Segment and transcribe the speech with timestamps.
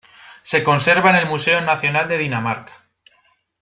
[0.41, 2.73] Se conserva en el Museo Nacional de Dinamarca.